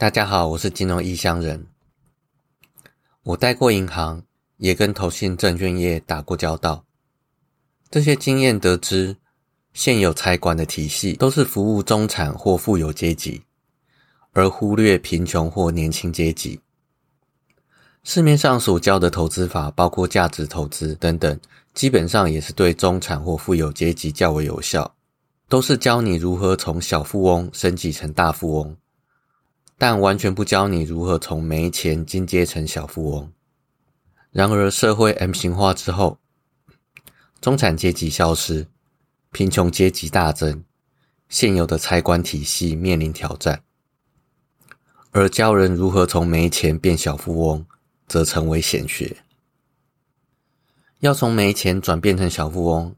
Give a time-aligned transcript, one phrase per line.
[0.00, 1.66] 大家好，我是金融异乡人。
[3.22, 4.22] 我待过银行，
[4.56, 6.86] 也跟投信证券业打过交道。
[7.90, 9.18] 这些经验得知，
[9.74, 13.42] 现有财管的体系都是服务中产或富有阶级，
[14.32, 16.58] 而忽略贫穷或年轻阶级。
[18.02, 21.38] 市面上所教的投资法，包括价值投资等等，
[21.74, 24.94] 基本上也是对中产或富有阶级较为有效，
[25.46, 28.74] 都是教你如何从小富翁升级成大富翁。
[29.80, 33.32] 但完全不教你如何从没钱进阶成小富翁。
[34.30, 36.18] 然而，社会 M 型化之后，
[37.40, 38.66] 中产阶级消失，
[39.32, 40.62] 贫穷阶级大增，
[41.30, 43.62] 现有的财管体系面临挑战。
[45.12, 47.64] 而教人如何从没钱变小富翁，
[48.06, 49.16] 则成为显学。
[50.98, 52.94] 要从没钱转变成小富翁，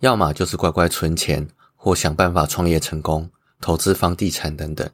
[0.00, 3.30] 要么就是乖乖存钱，或想办法创业成功，
[3.60, 4.90] 投资房地产等等。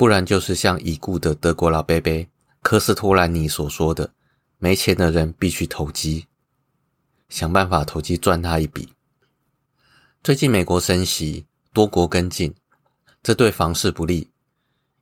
[0.00, 2.26] 不然就是像已故的德国老贝贝
[2.62, 4.14] 科斯托兰尼所说的
[4.56, 6.24] ：“没钱的人必须投机，
[7.28, 8.94] 想办法投机赚他一笔。”
[10.24, 12.54] 最近美国升息，多国跟进，
[13.22, 14.30] 这对房市不利，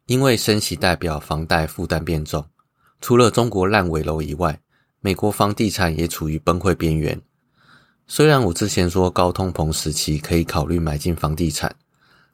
[0.07, 2.45] 因为升息代表房贷负担变重。
[3.01, 4.61] 除了中国烂尾楼以外，
[4.99, 7.23] 美国房地产也处于崩溃边缘。
[8.09, 11.73] 虽然我之前说高通膨时期可以考虑买进房地产，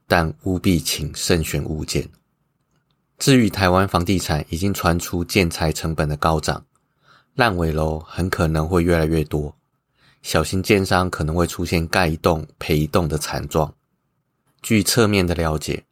[0.07, 2.09] 但务必请慎选物件。
[3.19, 6.65] 至于台湾房地产，已经传出建材成本的高涨，
[7.35, 9.55] 烂尾楼很可能会越来越多，
[10.23, 13.73] 小型建商可能会出现盖一栋赔一栋的惨状。
[14.63, 15.85] 据侧面的了解，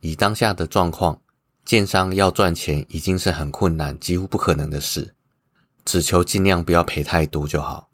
[0.00, 1.20] 以当下的状况，
[1.64, 5.14] 建商要赚钱已经是很困难、几乎不可能的事，
[5.84, 7.88] 只求尽量不要赔太多就好。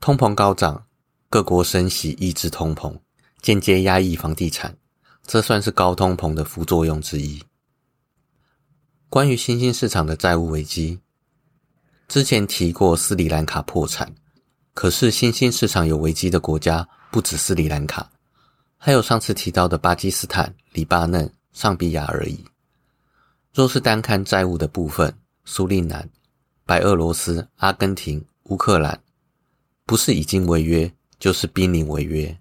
[0.00, 0.84] 通膨高涨，
[1.30, 2.98] 各国升息抑制通膨，
[3.40, 4.76] 间接压抑房地产，
[5.26, 7.42] 这算是高通膨的副作用之一。
[9.10, 11.00] 关于新兴市场的债务危机，
[12.08, 14.14] 之前提过斯里兰卡破产，
[14.74, 18.10] 可是新兴市场有危机的国家不止斯里兰卡，
[18.76, 22.44] 还有上次提到的巴基斯坦、黎巴嫩、上比亚而已。
[23.54, 25.10] 若是单看债务的部分，
[25.46, 26.06] 苏利南、
[26.66, 29.00] 白俄罗斯、阿根廷、乌克兰，
[29.86, 32.38] 不是已经违约，就是濒临违约。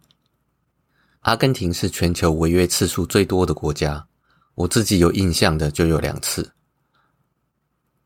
[1.21, 4.05] 阿根廷是全球违约次数最多的国家，
[4.55, 6.51] 我自己有印象的就有两次。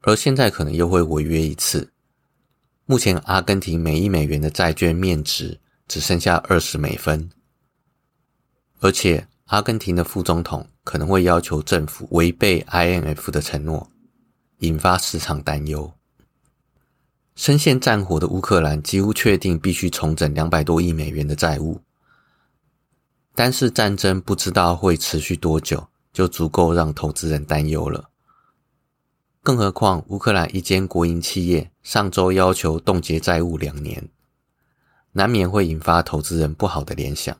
[0.01, 1.91] 而现在可能又会违约一次。
[2.85, 7.29] 目前阿根廷每一美元的债券面值只剩下二十美分，
[8.79, 13.89] 而且阿根廷的副总统可能会要求政府违背 IMF 的承诺，
[14.59, 15.93] 引发市场担忧。
[17.35, 21.79] 深陷战火的乌克兰几乎确定必须重整两百多亿美元的债务，
[23.33, 28.10] 单是战争不知道会持续多久，就足够让投资人担忧了。
[29.43, 34.07] 更何况，乌克兰一间国营企业上周要求冻结债务两年，
[35.13, 37.35] 难免会引发投资人不好的联想。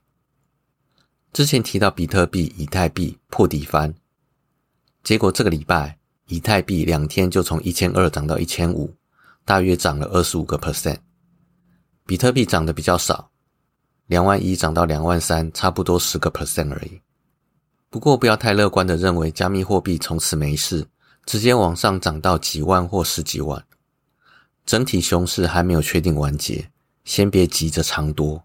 [1.32, 3.94] 之前提到比特币、以太币破底翻，
[5.04, 8.92] 结果这个礼拜以太币两天就从一千二涨到一千五，
[9.46, 10.98] 大约涨了二十五个 percent。
[12.08, 13.30] 比特币涨得比较少，
[14.08, 17.00] 两万一涨到两万三，差不多十个 percent 而已。
[17.92, 20.88] 不过不要太乐观的认为加密货币从此没事。
[21.26, 23.66] 直接往上涨到几万或十几万，
[24.66, 26.70] 整体熊市还没有确定完结，
[27.06, 28.44] 先别急着长多。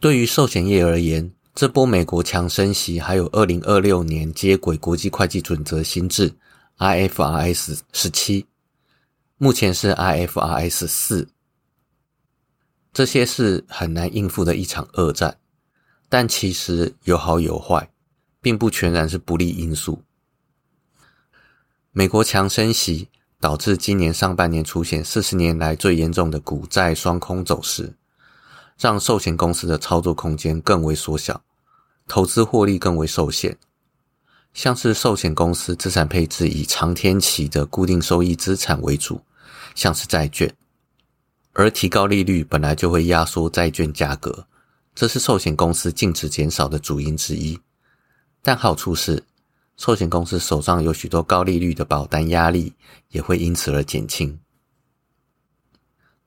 [0.00, 6.34] 对于寿险业而言，这波美国强升息，还有二零二六年接轨国际会计准则新制
[6.78, 8.46] IFRS 十七，
[9.38, 11.28] 目前是 IFRS 四，
[12.92, 15.38] 这些是很难应付的一场恶战。
[16.08, 17.88] 但其实有好有坏，
[18.40, 20.02] 并不全然是不利因素。
[21.94, 27.92] 美国强升息导致今年上半年出现四十年来最严重的股债双空走势，
[28.78, 31.42] 让寿险公司的操作空间更为缩小，
[32.08, 33.58] 投资获利更为受限。
[34.54, 39.20] 像是寿险公司资产配置以长天期的固定收益资产为主，
[39.74, 40.50] 像是债券，
[41.52, 44.46] 而提高利率本来就会压缩债券价格，
[44.94, 47.60] 这是寿险公司净值减少的主因之一。
[48.42, 49.22] 但好处是。
[49.84, 52.72] 寿险公司手上有许多高利率的保单，压力
[53.08, 54.38] 也会因此而减轻。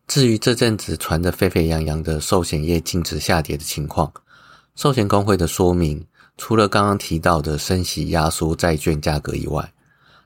[0.07, 4.11] 至于这阵子传得沸沸扬扬的寿险业净值下跌的情况，
[4.75, 6.05] 寿险工会的说明，
[6.35, 9.73] 除了刚刚提到的升息压缩债券价格以外，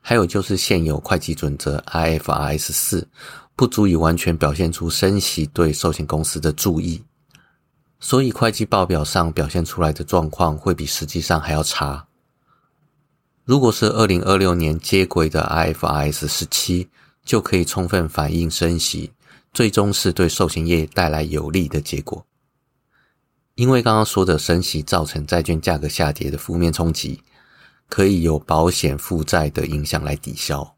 [0.00, 3.08] 还有就是现有会计准则 IFRS 四
[3.54, 7.00] 不足以完全表现出升息对寿险公司的注意，
[8.00, 12.04] 所以会计报表上表现出来的状况会比实际上还要差。
[13.50, 16.88] 如果是二零二六年接轨的 IFRS 十七，
[17.24, 19.10] 就可以充分反映升息，
[19.52, 22.24] 最终是对寿险业带来有利的结果。
[23.56, 27.24] 因为刚刚说的升息造成债券价格下跌的负面冲击，
[27.88, 30.76] 可以有保险负债的影响来抵消。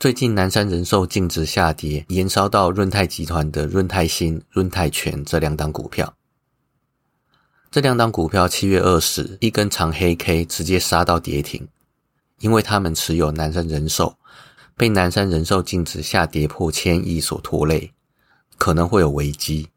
[0.00, 6.14] 最近南山人寿净值下跌，延烧到润泰集团的润泰新、润泰全这两档股票。
[7.70, 11.68] 这两档股票七月二十一根长黑 K 直接杀到跌停，
[12.38, 14.16] 因为他们持有南山人寿，
[14.74, 17.92] 被南山人寿净值下跌破千亿所拖累，
[18.56, 19.68] 可能会有危机。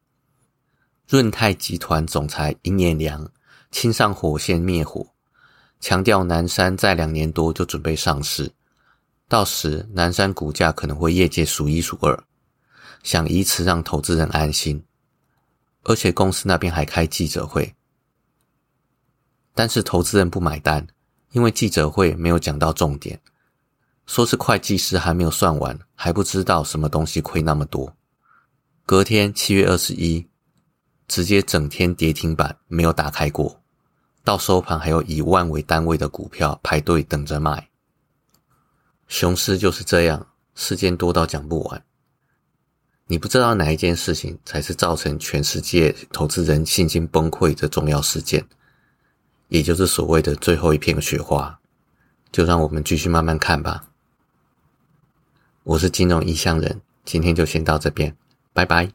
[1.09, 3.29] 润泰集团总裁尹衍良
[3.71, 5.05] 亲上火线灭火，
[5.81, 8.53] 强调南山在两年多就准备上市，
[9.27, 12.23] 到时南山股价可能会业界数一数二，
[13.03, 14.81] 想以此让投资人安心，
[15.83, 17.75] 而且公司那边还开记者会。
[19.53, 20.85] 但是投资人不买单，
[21.31, 23.19] 因为记者会没有讲到重点，
[24.05, 27.95] 说是会计师还没有算完，还不知道什么东西亏那么多。
[28.85, 30.27] 隔天七月二十一，
[31.07, 33.61] 直接整天跌停板，没有打开过，
[34.23, 37.69] 到收盘还有以万为单位的股票排队等着卖。
[39.07, 41.83] 熊市就是这样，事件多到讲不完。
[43.07, 48.45] 你不知道哪一件事情才是造成全世界投资人信心崩溃的重要事件。
[49.51, 51.59] 也就是所谓的最后一片雪花，
[52.31, 53.89] 就让我们继续慢慢看吧。
[55.63, 58.15] 我是金融异乡人，今天就先到这边，
[58.53, 58.93] 拜拜。